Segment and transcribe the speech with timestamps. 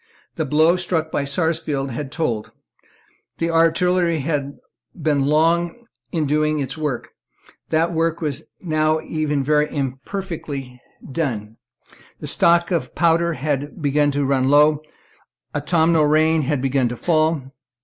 [0.35, 2.49] The blow struck by Sarsfield had told;
[3.37, 4.57] the artillery had
[4.99, 7.09] been long in doing its work;
[7.69, 8.99] that work was even now
[9.43, 11.57] very imperfectly done;
[12.19, 14.81] the stock of powder had begun to run low;
[15.53, 17.53] the autumnal rain had begun to fall.